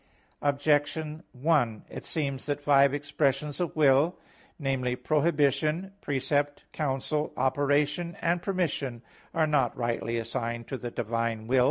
[0.41, 4.17] Objection 1: It seems that five expressions of will
[4.57, 11.59] namely, prohibition, precept, counsel, operation, and permission are not rightly assigned to the divine will.